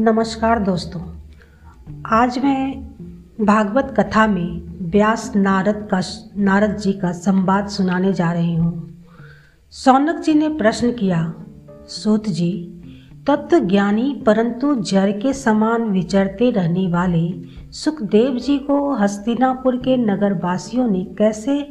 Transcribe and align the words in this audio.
नमस्कार 0.00 0.58
दोस्तों। 0.58 1.00
आज 2.06 2.38
मैं 2.38 2.84
भागवत 3.44 3.94
कथा 4.00 4.26
में 4.26 4.62
व्यास 4.90 5.32
नारद 5.36 5.88
का 5.94 6.00
नारद 6.36 6.76
जी 6.76 6.92
का 6.92 7.12
संवाद 7.12 7.68
सुनाने 7.68 8.12
जा 8.12 8.32
रही 8.32 8.54
हूँ। 8.56 9.04
सौनक 9.70 10.20
जी 10.20 10.34
ने 10.34 10.48
प्रश्न 10.48 10.92
किया, 10.92 11.34
सूत 11.88 12.28
जी 12.28 12.82
तत्व 13.26 13.58
ज्ञानी 13.58 14.22
परंतु 14.26 14.74
जड़ 14.74 15.10
के 15.10 15.32
समान 15.32 15.82
विचरते 15.82 16.50
रहने 16.50 16.88
वाले 16.88 17.42
सुखदेव 17.72 18.38
जी 18.38 18.58
को 18.58 18.94
हस्तिनापुर 18.94 19.76
के 19.76 19.96
नगरवासियों 19.96 20.88
ने 20.88 21.04
कैसे 21.04 21.62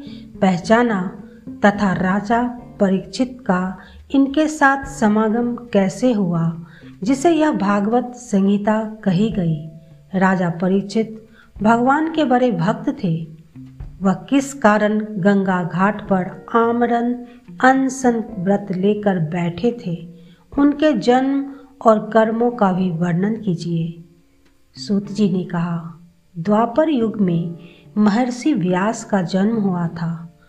पहचाना 0.41 1.21
तथा 1.65 1.93
राजा 1.93 2.43
परीक्षित 2.79 3.37
का 3.41 3.77
इनके 4.11 4.47
साथ 4.47 4.85
समागम 4.85 5.55
कैसे 5.55 6.13
हुआ? 6.13 6.65
जिसे 7.03 7.31
यह 7.31 7.51
भागवत 7.51 8.13
संहिता 8.15 8.83
कही 9.03 9.29
गई। 9.29 9.67
राजा 10.15 10.49
परीक्षित 10.49 11.27
भगवान 11.61 12.13
के 12.13 12.23
बड़े 12.23 12.51
भक्त 12.51 13.03
थे। 13.03 13.27
वह 14.01 14.13
किस 14.13 14.53
कारण 14.53 14.99
गंगा 14.99 15.63
घाट 15.63 16.01
पर 16.01 16.45
आमरन 16.55 17.25
अनसन 17.63 18.23
व्रत 18.39 18.67
लेकर 18.71 19.19
बैठे 19.19 19.77
थे, 19.85 20.07
उनके 20.59 20.93
जन्म 20.93 21.53
और 21.85 22.09
कर्मों 22.09 22.51
का 22.51 22.71
भी 22.71 22.91
वर्णन 22.91 23.35
कीजिए। 23.35 24.03
सूत 24.79 25.11
जी 25.11 25.29
ने 25.29 25.43
कहा, 25.43 25.99
द्वापर 26.37 26.89
युग 26.89 27.17
में 27.17 27.55
महर्षि 27.97 28.53
व्यास 28.53 29.03
का 29.03 29.21
जन्म 29.21 29.55
हुआ 29.55 29.87
था। 29.87 30.39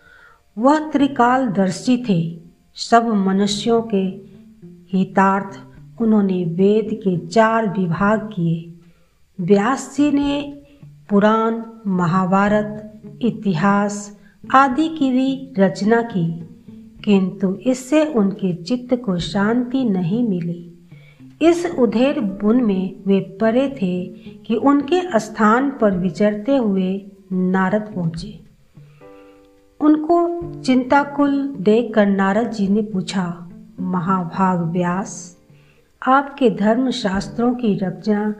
वह 0.59 0.90
त्रिकालदर्शी 0.90 2.04
थे। 2.09 2.40
सब 2.74 3.06
मनुष्यों 3.06 3.82
के 3.82 4.02
हितार्थ 4.92 5.60
उन्होंने 6.01 6.45
वेद 6.45 6.88
के 6.95 7.16
चार 7.26 7.66
विभाग 7.68 8.20
किए। 8.20 8.73
व्यास 9.38 9.95
जी 9.96 10.10
ने 10.10 10.62
पुराण, 11.10 11.62
महाभारत, 11.87 13.01
इतिहास 13.23 14.18
आदि 14.54 14.88
की 14.88 15.10
भी 15.10 15.52
रचना 15.59 16.02
की, 16.02 16.26
किंतु 17.04 17.54
इससे 17.54 18.04
उनके 18.04 18.52
चित्त 18.54 18.95
को 18.95 19.18
शांति 19.18 19.84
नहीं 19.84 20.29
मिली। 20.29 20.66
इस 21.42 21.66
उधेर 21.79 22.20
बुन 22.20 22.62
में 22.64 22.95
वे 23.07 23.20
परे 23.40 23.68
थे 23.82 24.04
कि 24.46 24.54
उनके 24.54 25.18
स्थान 25.18 25.70
पर 25.70 25.96
विचरते 25.98 26.57
हुए 26.57 27.07
नारद 27.32 27.92
पहुँचे। 27.95 28.40
उनको 29.80 30.18
चिंताकुल 30.62 31.42
देखकर 31.60 32.07
नारद 32.07 32.51
जी 32.51 32.68
ने 32.68 32.82
पूछा, 32.82 33.48
महाभाग 33.80 34.60
व्यास 34.62 35.37
आपके 36.06 36.51
धर्म 36.51 36.90
शास्त्रों 36.90 37.54
की 37.54 37.74
रचना 37.74 38.34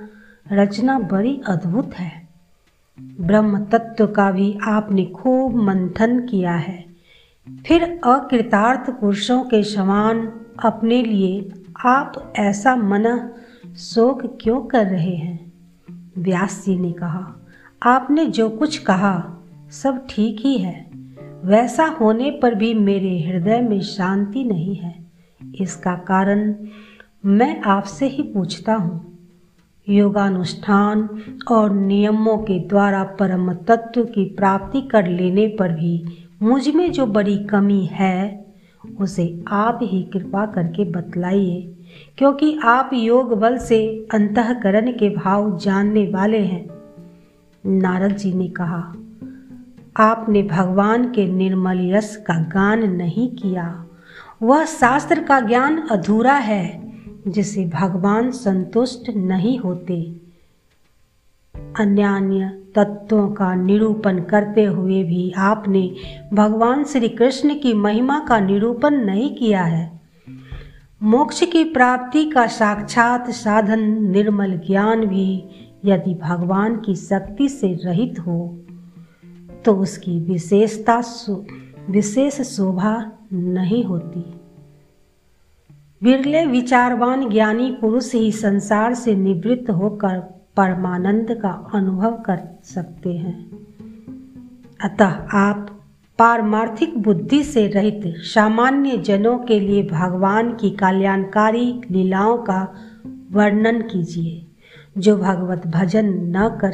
रचना 0.53 0.99
बड़ी 0.99 1.41
अद्भुत 1.47 1.95
है। 1.95 2.29
ब्रह्म 3.01 3.65
तत्व 3.65 4.07
का 4.07 4.31
भी 4.31 4.59
आपने 4.63 5.05
खूब 5.05 5.55
मंथन 5.55 6.27
किया 6.27 6.53
है। 6.53 6.85
फिर 7.67 8.01
अकृतार्थ 8.05 8.91
पुरुषों 8.91 9.43
के 9.43 9.63
समान 9.63 10.33
अपने 10.65 11.03
लिए 11.03 11.53
आप 11.87 12.33
ऐसा 12.37 12.77
मन 12.77 13.31
शोक 13.77 14.39
क्यों 14.41 14.61
कर 14.63 14.87
रहे 14.87 15.17
हैं? 15.17 15.53
व्यास 16.19 16.65
जी 16.67 16.77
ने 16.77 16.93
कहा, 16.93 17.35
आपने 17.83 18.27
जो 18.27 18.49
कुछ 18.49 18.79
कहा, 18.79 19.37
सब 19.71 20.07
ठीक 20.11 20.41
ही 20.41 20.59
है। 20.59 20.91
वैसा 21.45 21.87
होने 21.87 22.31
पर 22.31 22.55
भी 22.55 22.75
मेरे 22.75 23.21
हृदय 23.21 23.61
में 23.61 23.81
शांति 23.81 24.45
नहीं 24.45 24.77
है। 24.77 24.95
इसका 25.61 25.95
कारण 25.95 26.55
मैं 27.27 27.61
आपसे 27.61 28.07
ही 28.07 28.23
पूछता 28.23 28.75
हूँ। 28.75 29.19
योगानुष्ठान 29.89 31.09
और 31.49 31.71
नियमों 31.71 32.37
के 32.39 32.59
द्वारा 32.59 33.05
परम 33.05 33.53
तत्व 33.53 34.05
की 34.05 34.25
प्राप्ति 34.25 34.81
कर 34.81 35.07
लेने 35.07 35.47
पर 35.47 35.73
भी 35.73 36.05
मुझमें 36.43 36.93
जो 36.93 37.07
बड़ी 37.07 37.39
कमी 37.39 37.89
है, 37.93 38.47
उसे 39.01 39.45
आप 39.49 39.79
ही 39.83 40.03
कृपा 40.03 40.47
करके 40.47 40.85
बतलाइए, 40.85 41.77
क्योंकि 42.19 42.59
आप 42.65 42.91
योग 42.95 43.39
बल 43.39 43.59
से 43.59 44.07
अंतकरण 44.15 44.93
के 44.93 45.11
भाव 45.11 45.59
जानने 45.59 46.07
वाले 46.07 46.41
हैं। 46.41 46.67
नारद 47.67 48.17
जी 48.17 48.33
ने 48.33 48.49
कहा, 48.49 48.95
आपने 49.97 50.43
भगवान 50.43 51.05
के 51.05 51.27
निर्मल 51.27 51.81
यश 51.81 52.17
का 52.17 52.43
गान 52.43 52.91
नहीं 52.93 53.29
किया। 53.29 53.85
वह 54.43 54.65
शास्त्र 54.65 55.23
का 55.23 55.41
ज्ञान 55.41 55.89
अधूरा 55.91 56.35
है। 56.35 56.90
जिसे 57.29 57.65
भगवान 57.67 58.31
संतुष्ट 58.31 59.11
नहीं 59.11 59.59
होते। 59.59 60.21
अन्य 61.79 62.63
तत्वों 62.75 63.29
का 63.29 63.55
निरूपण 63.55 64.23
करते 64.23 64.65
हुए 64.65 65.05
भी 65.05 65.33
आपने 65.37 65.95
भगवान 66.35 66.85
श्री 66.85 67.09
कृष्ण 67.09 67.55
की 67.55 67.75
महिमा 67.75 68.19
का 68.19 68.41
निरूपण 68.41 68.95
नहीं 68.95 69.35
किया 69.35 69.63
है। 69.65 70.01
मोक्ष 71.03 71.45
की 71.45 71.65
प्राप्ति 71.65 72.25
का 72.31 72.47
साक्षात 72.47 73.31
साधन 73.31 73.81
निर्मल 74.11 74.59
ज्ञान 74.67 75.05
भी 75.07 75.45
यदि 75.85 76.15
भगवान 76.15 76.77
की 76.77 76.97
शक्ति 76.97 77.49
से 77.49 77.73
रहित 77.85 78.19
हो 78.19 78.59
तो 79.65 79.75
उसकी 79.75 80.19
विशेषता 80.21 81.03
विशेष 81.91 82.41
शोभा 82.41 83.13
नहीं 83.33 83.85
होती। 83.85 84.40
बिरले 86.03 86.47
विचारवान 86.47 87.31
ज्ञानी 87.31 87.79
पुरुष 87.81 88.15
ही 88.15 88.33
संसार 88.33 88.95
से 88.95 89.15
निवृत्त 89.15 89.71
होकर 89.71 90.19
परमानंद 90.57 91.27
का 91.31 91.71
अनुभव 91.75 92.11
कर 92.11 92.59
सकते 92.65 93.13
हैं। 93.13 93.51
अतः 94.85 95.27
आप 95.35 95.81
पारमार्थिक 96.19 96.99
बुद्धि 96.99 97.45
से 97.45 97.67
रहित 97.67 98.01
सामान्य 98.07 98.97
जनों 98.97 99.39
के 99.39 99.61
लिए 99.61 99.83
भगवान 99.83 100.53
की 100.53 100.71
कल्याणकारी 100.71 101.81
लीलाओं 101.91 102.39
का 102.39 102.75
वर्णन 103.33 103.81
कीजिए, 103.81 104.47
जो 104.99 105.17
भगवत 105.17 105.67
भजन 105.67 106.07
न 106.07 106.59
कर 106.61 106.71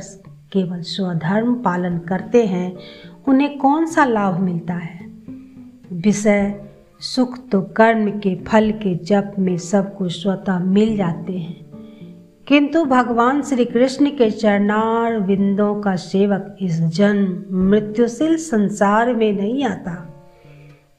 केवल 0.52 0.80
स्वधर्म 0.80 1.54
पालन 1.54 1.98
करते 1.98 2.46
हैं, 2.46 2.76
उन्हें 3.28 3.58
कौन 3.58 3.86
सा 3.86 4.04
लाभ 4.04 4.40
मिलता 4.40 4.74
है? 4.74 5.06
विषय 5.92 6.65
सुख 7.00 7.48
तो 7.48 7.62
कर्म 7.62 8.10
के, 8.10 8.34
फल 8.34 8.70
के 8.70 8.94
जप 8.94 9.32
में 9.38 9.56
सबको 9.56 10.08
स्वतः 10.08 10.58
मिल 10.58 10.96
जाते 10.96 11.32
हैं। 11.32 11.66
किंतु 12.48 12.84
भगवान 12.84 13.42
श्री 13.42 13.64
कृष्ण 13.64 14.06
के 14.06 14.30
चरणार 14.30 15.20
बिंदों 15.20 15.80
का 15.80 15.96
सेवक 15.96 16.56
इस 16.60 16.80
जन्म 16.80 17.44
मृत्युशील 17.50 18.36
संसार 18.36 19.14
में 19.14 19.32
नहीं 19.32 19.64
आता। 19.64 20.12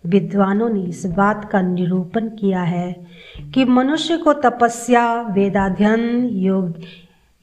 विद्वानों 0.05 0.69
ने 0.69 0.81
इस 0.81 1.05
बात 1.05 1.49
का 1.51 1.61
निरूपण 1.61 2.29
किया 2.29 2.61
है 2.61 3.05
कि 3.53 3.65
मनुष्य 3.65 4.17
को 4.17 4.33
तपस्या, 4.33 5.21
वेदाध्ययन, 5.21 6.29
योग, 6.31 6.73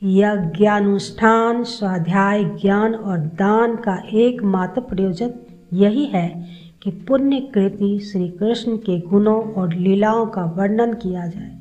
यज्ञानुष्ठान, 0.03 1.65
स्वाध्याय, 1.65 2.45
ज्ञान 2.45 2.95
और 2.95 3.19
दान 3.19 3.77
का 3.77 4.03
एकमात्र 4.13 4.81
प्रयोजन 4.81 5.31
यही 5.73 6.05
है 6.05 6.45
कि 6.85 6.91
पुण्य 6.91 7.41
कृति 7.41 7.99
श्री 7.99 8.29
कृष्ण 8.29 8.77
के 8.77 9.01
गुणों 9.01 9.53
और 9.53 9.75
लीलाओं 9.75 10.27
का 10.27 10.45
वर्णन 10.45 10.93
किया 10.93 11.27
जाए। 11.27 11.61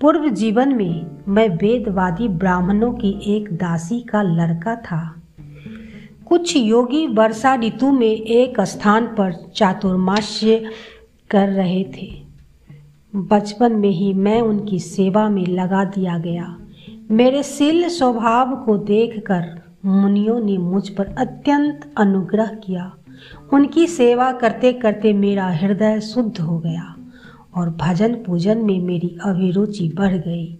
पूर्व 0.00 0.28
जीवन 0.28 0.74
में 0.74 1.06
मैं 1.28 1.48
वेदवादी 1.48 2.28
ब्राह्मणों 2.28 2.92
की 2.92 3.36
एक 3.36 3.52
दासी 3.52 4.00
का 4.00 4.22
लड़का 4.22 4.76
था। 4.76 5.22
कुछ 6.26 6.56
योगी 6.56 7.06
वर्षा 7.06 7.54
ऋतु 7.54 7.92
में 7.92 8.20
एक 8.20 8.60
स्थान 8.60 9.06
पर 9.06 9.32
चातुर्मास्य 9.54 10.70
कर 11.30 11.48
रहे 11.48 11.84
थे। 11.84 12.22
बचपन 13.16 13.72
में 13.72 13.90
ही 13.90 14.14
मैं 14.14 14.40
उनकी 14.40 14.78
सेवा 14.78 15.28
में 15.28 15.46
लगा 15.46 15.84
दिया 15.84 16.18
गया। 16.18 16.58
मेरे 17.10 17.42
शील 17.42 17.88
स्वभाव 17.88 18.56
को 18.56 18.78
देखकर 18.78 19.62
मुनियों 19.84 20.40
ने 20.40 20.58
मुझ 20.58 20.88
पर 20.88 21.04
अत्यंत 21.18 21.94
अनुग्रह 21.96 22.46
किया। 22.46 22.96
उनकी 23.52 23.86
सेवा 23.86 24.32
करते 24.32 24.72
करते 24.72 25.12
मेरा 25.12 25.48
हृदय 25.48 26.00
शुद्ध 26.00 26.38
हो 26.38 26.58
गया 26.58 26.94
और 27.54 27.70
भजन 27.70 28.14
पूजन 28.14 28.58
में 28.58 28.80
मेरी 28.80 29.18
अभिरुचि 29.24 29.88
बढ़ 29.96 30.14
गई। 30.14 30.58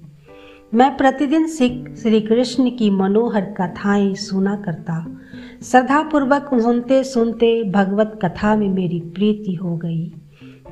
मैं 0.74 0.96
प्रतिदिन 0.96 1.46
श्री 1.46 2.20
कृष्ण 2.20 2.70
की 2.70 2.90
मनोहर 2.90 3.44
कथाएँ 3.60 4.14
सुना 4.14 4.56
करता। 4.56 5.20
श्रद्धापूर्वक 5.62 6.50
सुनते 6.54 7.04
सुनते 7.04 7.70
भगवत 7.70 8.18
कथा 8.24 8.56
में 8.56 8.68
मेरी 8.68 9.00
प्रीति 9.00 9.54
हो 9.54 9.76
गई। 9.76 10.12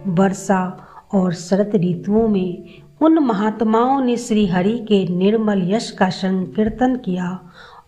वर्षा 0.06 0.86
और 1.14 1.32
शरत 1.32 1.70
ऋतुओं 1.74 2.28
में 2.28 2.64
उन 3.00 3.18
महात्माओं 3.18 4.00
ने 4.00 4.16
श्री 4.16 4.46
हरि 4.46 4.78
के 4.78 5.06
निर्मल 5.08 5.62
यश 5.64 5.90
का 5.90 6.08
संकीर्तन 6.10 6.96
किया 6.96 7.38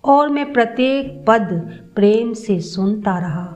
और 0.07 0.29
मैं 0.29 0.53
प्रत्येक 0.53 1.25
पद 1.29 1.49
प्रेम 1.95 2.33
से 2.33 2.61
सुनता 2.61 3.19
रहा। 3.19 3.53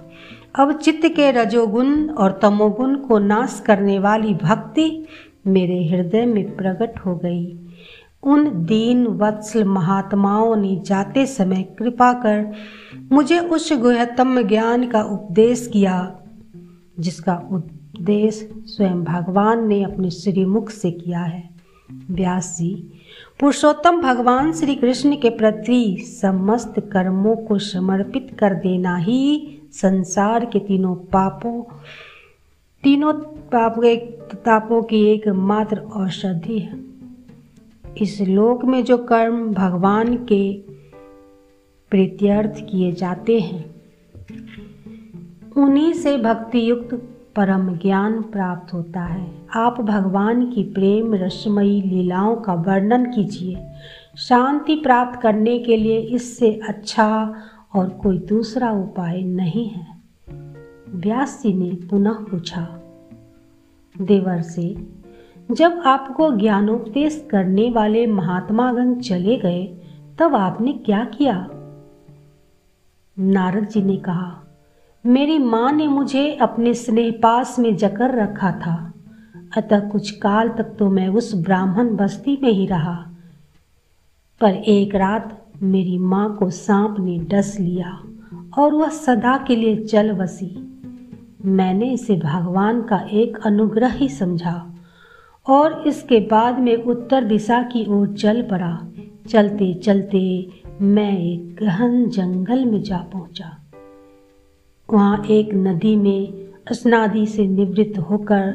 अब 0.55 0.73
चित्त 0.73 1.07
के 1.07 1.31
रजोगुण 1.31 2.09
और 2.09 2.39
तमोगुण 2.43 2.97
को 2.97 3.19
नाश 3.19 3.63
करने 3.67 3.99
वाली 3.99 4.35
भक्ति 4.35 5.07
मेरे 5.47 5.85
हृदय 5.89 6.27
में 6.27 6.57
प्रकट 6.57 6.99
हो 6.99 7.15
गई। 7.17 7.57
उन 8.23 8.49
दीन 8.65 9.07
वत्सल 9.07 9.65
महात्माओं 9.65 10.57
ने 10.57 10.75
जाते 10.87 11.27
समय 11.27 11.63
कृपा 11.79 12.13
कर 12.13 12.53
मुझे 13.13 13.39
उस 13.39 13.73
गुहतम 13.73 14.43
ज्ञान 14.43 14.87
का 14.87 15.03
उपदेश 15.03 15.67
किया, 15.73 16.17
जिसका 16.99 17.35
उपदेश 17.53 18.49
स्वयं 18.67 19.05
भगवान 19.05 19.67
ने 19.69 19.83
अपने 19.83 20.11
श्रीमुख 20.11 20.71
से 20.71 20.91
किया 20.91 21.21
है। 21.21 21.49
व्यास 22.11 22.57
जी, 22.59 22.93
पुरुषोत्तम 23.41 24.01
भगवान 24.01 24.53
श्री 24.53 24.75
कृष्ण 24.75 25.17
के 25.17 25.31
प्रति 25.31 25.97
समस्त 26.21 26.75
कर्मों 26.93 27.37
को 27.37 27.59
समर्पित 27.59 28.37
कर 28.39 28.55
देना 28.55 28.97
ही 28.97 29.59
संसार 29.73 30.45
के 30.45 30.59
तीनों 30.59 30.95
पापों 30.95 31.63
तीनों 32.83 33.13
पापों 33.53 33.97
तापों 34.35 34.83
की 34.83 35.05
एकमात्र 35.05 35.79
औषधि 35.79 36.59
है। 36.59 36.81
इस 37.99 38.21
लोक 38.21 38.65
में 38.65 38.85
जो 38.85 38.99
कर्म 38.99 39.53
भगवान 39.55 40.17
के 40.17 40.53
प्रीत्यर्थ 41.91 42.61
किए 42.71 42.93
जाते 42.93 43.41
हैं, 43.41 43.75
उन्हीं 45.57 45.93
से 45.93 46.17
भक्ति 46.17 46.71
युक्त 46.71 47.10
परम 47.41 47.77
ज्ञान 47.77 48.23
प्राप्त 48.23 48.75
होता 48.75 49.01
है। 49.01 49.31
आप 49.57 49.81
भगवान 49.81 50.51
की 50.51 50.63
प्रेम, 50.63 51.15
रसमयी 51.15 51.83
लीलाओं 51.83 52.37
का 52.37 52.55
वर्णन 52.55 53.05
कीजिए। 53.05 53.67
शांति 54.17 54.77
प्राप्त 54.77 55.21
करने 55.21 55.59
के 55.59 55.77
लिए 55.77 55.99
इससे 55.99 56.61
अच्छा 56.69 57.35
और 57.75 57.89
कोई 57.89 58.19
दूसरा 58.19 58.71
उपाय 58.71 59.23
नहीं 59.23 59.69
है। 59.69 59.87
व्यास 60.89 61.41
जी 61.43 61.55
ने 61.55 61.87
पुनः 61.87 62.13
पूछा, 62.13 62.81
देवर 64.03 64.43
से, 64.43 64.87
जब 65.53 65.83
आपको 65.87 66.33
ज्ञानोपदेश 66.37 67.29
करने 67.31 67.71
वाले 67.71 68.07
महात्मागण 68.07 68.95
चले 68.95 69.37
गए, 69.37 69.67
तब 70.19 70.35
आपने 70.35 70.73
क्या 70.73 71.05
किया? 71.05 71.49
नारद 73.19 73.69
जी 73.69 73.83
ने 73.83 73.97
कहा 73.97 74.45
मेरी 75.07 75.39
माँ 75.39 75.73
ने 75.73 75.87
मुझे 75.87 76.35
अपने 76.35 76.75
स्नेह 76.75 77.11
पास 77.23 77.59
में 77.59 77.77
जकर 77.77 78.23
रखा 78.23 78.53
था। 78.53 78.93
अतः 79.57 79.89
कुछ 79.89 80.11
काल 80.11 80.49
तक 80.49 80.77
तो 80.79 80.91
मैं 80.91 81.09
उस 81.09 81.35
ब्राह्मण 81.35 81.97
बस्ती 81.97 82.39
में 82.43 82.51
ही 82.51 82.67
रहा। 82.67 83.11
पर 84.41 84.55
एक 84.55 84.95
रात 84.95 85.47
मेरी 85.63 85.99
माँ 85.99 86.37
को 86.37 86.51
सांप 86.51 86.97
ने 87.01 87.19
डस 87.19 87.57
लिया 87.61 88.03
और 88.59 88.75
वह 88.75 88.89
सदा 88.89 89.45
के 89.49 89.57
लिए 89.57 89.77
चल 89.77 90.13
बसी। 90.13 90.81
मैंने 91.45 91.93
इसे 91.93 92.17
भगवान 92.17 92.83
का 92.83 92.99
एक 93.11 93.39
अनुग्रह 93.47 93.93
ही 93.93 94.09
समझा 94.09 94.75
और 95.47 95.85
इसके 95.87 96.21
बाद 96.21 96.59
में 96.59 96.77
उत्तर 96.77 97.25
दिशा 97.25 97.63
की 97.63 97.87
ओर 97.89 98.15
चल 98.15 98.43
पड़ा। 98.43 98.87
चलते 99.29 99.75
चलते 99.75 100.51
मैं 100.81 101.19
एक 101.19 101.57
गहन 101.61 102.09
जंगल 102.09 102.65
में 102.65 102.83
जा 102.83 102.99
पहुँचा। 102.99 103.60
वहाँ 104.93 105.25
एक 105.31 105.55
नदी 105.55 105.97
में 105.97 106.49
स्नादि 106.73 107.27
से 107.27 107.47
निवृत्त 107.47 107.99
होकर 107.99 108.51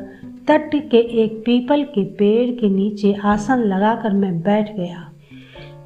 तट 0.47 0.69
के 0.91 0.97
एक 1.23 1.39
पीपल 1.45 1.83
के 1.83 2.03
पेड़ 2.03 2.59
के 2.59 2.69
नीचे 2.69 3.13
आसन 3.23 3.59
लगाकर 3.59 4.13
मैं 4.13 4.41
बैठ 4.41 4.75
गया 4.75 5.11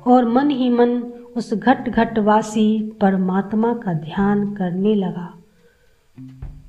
और 0.08 0.26
मन 0.30 0.50
ही 0.50 0.70
मन 0.70 0.90
उस 1.36 1.54
घट 1.54 1.90
घटवासी 1.90 2.98
परमात्मा 3.02 3.74
का 3.74 3.94
ध्यान 3.94 4.54
करने 4.54 4.96
लगा। 4.96 5.34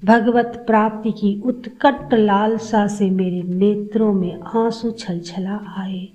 भगवत 0.04 0.64
प्राप्ति 0.66 1.12
की 1.12 1.42
उत्कट 1.44 2.14
लालसा 2.14 2.86
से 2.86 3.10
मेरे 3.10 3.42
नेत्रों 3.42 4.12
में 4.12 4.40
आँसू 4.56 4.90
छलछला 4.90 5.60
आए 5.78 6.08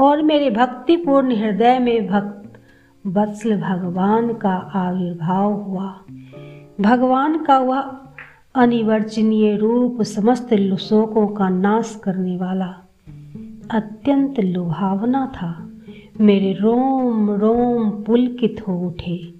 और 0.00 0.22
मेरे 0.22 0.50
भक्तिपूर्ण 0.50 1.36
हृदय 1.36 1.78
में 1.78 2.06
भक्त 2.06 2.58
वत्सल 3.06 3.56
भगवान 3.56 4.32
का 4.32 4.54
आविर्भाव 4.74 5.52
हुआ। 5.52 6.00
भगवान 6.80 7.44
का 7.44 7.58
वह 7.58 7.80
अनिवर्चनीय 8.54 9.56
रूप 9.56 10.02
समस्त 10.02 10.76
शोकों 10.80 11.28
का 11.28 11.48
नाश 11.48 12.00
करने 12.04 12.36
वाला 12.36 12.76
अत्यंत 13.70 14.40
लुभावना 14.40 15.26
था। 15.26 15.70
मेरे 16.20 16.52
रोम 16.52 17.30
रोम 17.30 17.90
पुलकित 17.90 18.64
हो 18.68 18.86
उठे 18.86 19.34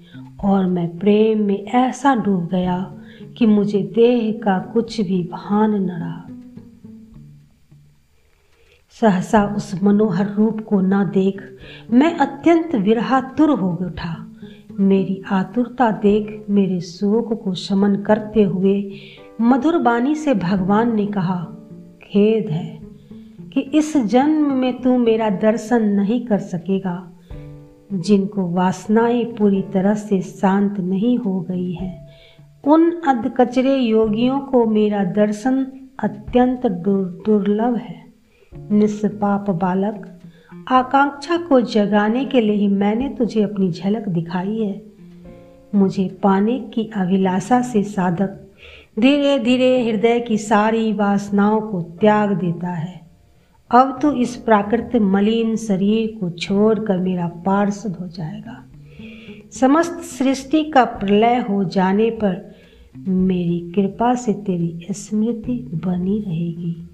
और 0.44 0.66
मैं 0.66 0.98
प्रेम 0.98 1.42
में 1.42 1.64
ऐसा 1.64 2.14
डूब 2.14 2.46
गया 2.46 2.94
कि 3.38 3.46
मुझे 3.46 3.92
देह 3.94 4.40
का 4.44 4.58
कुछ 4.58 5.00
भी 5.00 5.22
भान 5.22 5.70
न 5.70 5.90
रहा। 5.90 6.26
सहसा 9.00 9.44
उस 9.44 9.82
मनोहर 9.82 10.28
रूप 10.28 10.60
को 10.60 10.80
न 10.80 11.04
देख 11.04 11.42
मैं 11.90 12.16
अत्यंत 12.16 12.74
विरहातुर 12.74 13.50
हो 13.50 13.78
उठा। 13.80 14.26
मेरी 14.80 15.22
आतुरता 15.30 15.90
देख 15.90 16.44
मेरे 16.50 16.80
शोक 16.80 17.44
को 17.44 17.54
शमन 17.54 17.96
करते 17.96 18.42
हुए 18.42 18.92
मधुर 19.40 19.78
बानी 19.78 20.14
से 20.14 20.34
भगवान 20.34 20.96
ने 20.96 21.06
कहा, 21.06 21.44
खेद 22.02 22.48
है 22.50 22.80
कि 23.52 23.60
इस 23.60 23.96
जन्म 23.96 24.52
में 24.52 24.82
तू 24.82 24.98
मेरा 24.98 25.30
दर्शन 25.30 25.82
नहीं 25.82 26.26
कर 26.26 26.38
सकेगा, 26.38 27.12
जिनको 27.92 28.50
वासनाएँ 28.50 29.24
पूरी 29.24 29.62
तरह 29.62 29.94
से 29.94 30.20
शांत 30.20 30.80
नहीं 30.80 31.18
हो 31.18 31.40
गई 31.40 31.72
है। 31.72 32.08
उन 32.64 32.90
अधकचरे 32.90 33.76
योगियों 33.76 34.40
को 34.40 34.66
मेरा 34.66 35.04
दर्शन 35.04 35.66
अत्यंत 36.02 36.66
दुर्लभ 36.66 37.76
है। 37.76 38.04
निष्पाप 38.70 39.50
बालक 39.50 40.13
आकांक्षा 40.68 41.36
को 41.36 41.60
जगाने 41.60 42.24
के 42.24 42.40
लिए 42.40 42.56
ही 42.56 42.68
मैंने 42.68 43.08
तुझे 43.08 43.42
अपनी 43.42 43.70
झलक 43.70 44.08
दिखाई 44.08 44.58
है। 44.58 44.82
मुझे 45.74 46.18
पाने 46.22 46.58
की 46.58 46.90
अभिलाषा 46.96 47.62
से 47.62 47.82
साधक 47.82 48.52
धीरे 48.98 49.38
धीरे 49.38 49.90
हृदय 49.90 50.20
की 50.20 50.38
सारी 50.38 50.92
वासनाओं 50.92 51.60
को 51.60 51.82
त्याग 51.82 52.32
देता 52.32 52.70
है। 52.70 53.00
अब 53.70 53.98
तो 54.02 54.12
इस 54.12 54.36
प्राकृतिक 54.36 55.02
मलिन 55.02 55.56
शरीर 55.56 56.18
को 56.20 56.30
छोड़कर 56.30 56.98
मेरा 56.98 57.26
पार्षद 57.26 57.96
हो 58.00 58.08
जाएगा। 58.08 58.64
समस्त 59.52 60.00
सृष्टि 60.00 60.64
का 60.64 60.84
प्रलय 60.84 61.44
हो 61.50 61.64
जाने 61.64 62.10
पर 62.10 62.54
मेरी 63.08 63.72
कृपा 63.74 64.14
से 64.14 64.32
तेरी 64.32 64.86
स्मृति 64.90 65.70
बनी 65.74 66.18
रहेगी। 66.18 66.93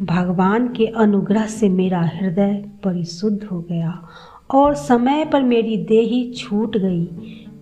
भगवान 0.00 0.68
के 0.68 0.86
अनुग्रह 0.86 1.46
से 1.46 1.68
मेरा 1.68 2.00
हृदय 2.00 2.64
परिशुद्ध 2.84 3.44
हो 3.44 3.60
गया 3.60 4.02
और 4.50 4.74
समय 4.74 5.24
पर 5.24 5.42
मेरी 5.42 5.76
देही 5.76 6.32
छूट 6.32 6.76
गई। 6.76 7.04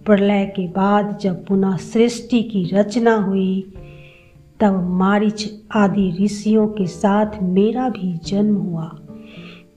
प्रलय 0.07 0.45
के 0.57 0.69
बाद 0.69 1.19
जब 1.21 1.47
पुनः 1.47 1.77
सृष्टि 1.77 2.43
की 2.43 2.71
रचना 2.73 3.15
हुई, 3.15 3.73
तब 4.61 4.89
मारिच 4.91 5.51
आदि 5.75 6.25
ऋषियों 6.25 6.67
के 6.67 6.87
साथ 6.87 7.27
मेरा 7.43 7.89
भी 7.89 8.21
जन्म 8.27 8.55
हुआ। 8.55 8.97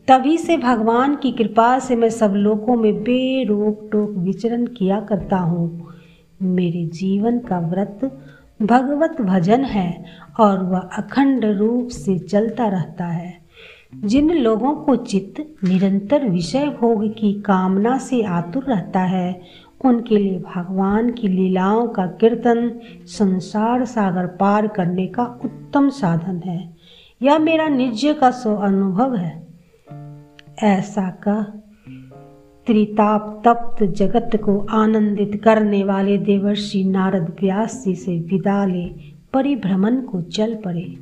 तभी 0.07 0.37
से 0.37 0.57
भगवान 0.57 1.15
की 1.15 1.31
कृपा 1.31 1.79
से 1.79 1.95
मैं 1.95 2.09
सब 2.09 2.33
लोगों 2.33 2.75
में 2.75 2.95
बेरोक 2.95 3.89
टोक 3.91 4.09
विचरण 4.09 4.65
किया 4.65 4.99
करता 4.99 5.37
हूँ। 5.37 5.87
मेरे 6.41 6.85
जीवन 6.85 7.39
का 7.39 7.59
व्रत 7.59 8.19
भगवत 8.63 9.21
भजन 9.21 9.63
है 9.63 10.05
और 10.39 10.63
वह 10.63 10.79
अखंड 10.79 11.45
रूप 11.45 11.87
से 11.87 12.19
चलता 12.19 12.67
रहता 12.67 13.05
है। 13.05 13.33
जिन 13.95 14.31
लोगों 14.31 14.75
को 14.75 14.95
चित्त 14.95 15.63
निरंतर 15.63 16.29
विषय 16.29 16.65
भोग 16.65 17.13
की 17.13 17.41
कामना 17.41 17.97
से 17.97 18.23
आतुर 18.23 18.63
रहता 18.63 18.99
है, 18.99 19.41
उनके 19.85 20.17
लिए 20.17 20.39
भगवान 20.39 21.11
की 21.11 21.27
लीलाओं 21.27 21.87
का 21.87 22.05
कीर्तन 22.05 22.79
संसार 23.05 23.85
सागर 23.85 24.25
पार 24.25 24.67
करने 24.67 25.07
का 25.07 25.23
उत्तम 25.45 25.89
साधन 25.89 26.41
है। 26.45 26.73
यह 27.21 27.39
मेरा 27.39 27.67
निज 27.67 28.15
का 28.21 28.31
सो 28.31 28.55
अनुभव 28.55 29.15
है। 29.15 29.47
ऐसा 30.63 31.09
कह 31.27 31.62
त्रिताप 32.67 33.41
तप्त 33.47 33.83
जगत 33.83 34.29
को 34.35 34.67
आनंदित 34.69 35.41
करने 35.43 35.83
वाले 35.83 36.17
देवर्षि 36.17 36.83
नारद 36.83 37.35
व्यास 37.41 37.83
जी 37.85 37.95
से 37.95 38.19
विदा 38.19 38.65
ले, 38.65 38.85
परिभ्रमण 39.33 40.01
को 40.01 40.21
चल 40.21 40.55
पड़े। 40.55 40.97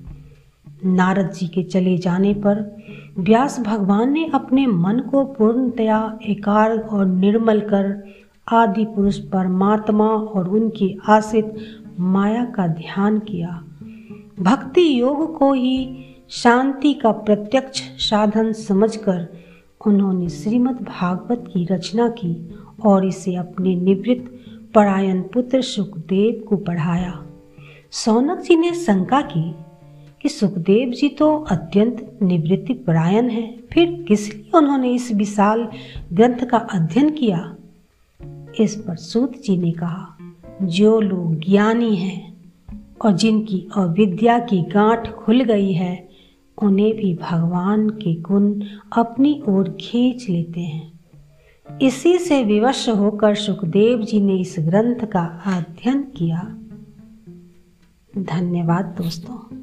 नारद 0.86 1.32
जी 1.32 1.48
के 1.48 1.64
चले 1.64 1.98
जाने 1.98 2.34
पर 2.34 2.78
व्यास 3.20 3.60
भगवान 3.60 4.14
ने 4.14 4.30
अपने 4.34 4.68
मन 4.68 5.00
को 5.00 5.24
पूर्णतया 5.24 6.20
एकार 6.26 6.78
और 6.78 7.06
निर्मल 7.06 7.60
कर 7.60 8.04
आदि 8.48 8.86
पुरुष 8.86 9.18
परमात्मा 9.18 10.08
और 10.08 10.50
उनकी 10.50 11.00
आश्रित 11.10 11.56
माया 12.00 12.46
का 12.46 12.68
ध्यान 12.68 13.20
किया। 13.20 13.64
भक्ति 14.40 15.00
योग 15.02 15.38
को 15.38 15.54
ही 15.54 16.06
शांति 16.30 16.94
का 16.94 17.12
प्रत्यक्ष 17.12 17.82
साधन 17.82 18.52
समझकर 18.52 19.41
उन्होंने 19.88 20.30
श्रीमद् 20.30 20.84
भागवत 20.84 21.44
की 21.48 21.66
रचना 21.66 22.08
की 22.10 22.56
और 22.86 23.06
इसे 23.06 23.36
अपने 23.36 23.76
निवृत्त 23.76 24.32
परायण 24.76 25.22
पुत्र 25.22 25.62
सुखदेव 25.62 26.46
को 26.50 26.58
पढ़ाया। 26.58 27.26
सौनक 27.92 28.40
जी 28.40 28.56
ने 28.56 28.74
शंका 28.74 29.22
की 29.22 29.56
कि 30.22 30.30
सुखदेव 30.30 30.90
जी 30.90 31.10
तो 31.10 31.38
अत्यंत 31.38 32.20
निवृत्ति 32.22 32.74
परायण 32.74 33.30
है, 33.30 33.58
फिर 33.74 34.06
किस 34.08 34.34
लिए 34.34 34.52
उन्होंने 34.56 34.94
इस 34.94 35.12
विशाल 35.12 35.68
ग्रंथ 36.14 36.46
का 36.46 36.58
अध्ययन 36.58 37.10
किया? 37.10 37.56
इस 38.60 38.76
पर 38.76 38.96
सूत 38.96 39.42
जी 39.44 39.58
ने 39.58 39.72
कहा, 39.72 40.08
जो 40.62 41.00
लोग 41.02 41.40
ज्ञानी 41.40 41.96
हैं 41.96 42.34
और 43.02 43.12
जिनकी 43.12 43.68
अविद्या 43.76 44.40
की 44.40 44.62
गांठ 44.62 45.12
खुल 45.12 45.44
गई 45.44 45.72
है 45.72 46.11
उन्हें 46.64 46.96
भी 46.96 47.14
भगवान 47.14 47.90
के 47.90 48.16
गुण 48.16 48.62
अपनी 48.98 49.44
ओर 49.50 49.78
खींच 49.82 50.30
लेते 50.30 50.62
हैं। 50.62 51.00
इसी 51.82 52.18
से 52.18 52.44
विवश 52.44 52.90
होकर 52.90 53.36
सुखदेव 53.36 54.02
जी 54.02 54.22
ने 54.22 54.38
इस 54.38 54.56
ग्रंथ 54.60 54.96
का 54.96 55.42
अध्ययन 55.46 56.02
किया। 56.04 56.58
धन्यवाद 58.18 58.86
दोस्तों। 58.86 59.61